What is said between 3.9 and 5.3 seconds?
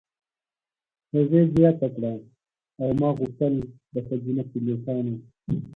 د ښځینه پیلوټانو.